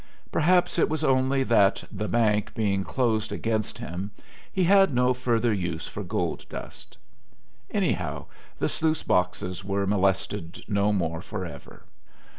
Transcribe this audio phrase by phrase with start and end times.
[0.31, 4.09] Perhaps it was only that "the bank" being closed against him
[4.51, 6.97] he had no further use for gold dust.
[7.69, 8.25] Anyhow
[8.57, 11.83] the sluice boxes were molested no more forever.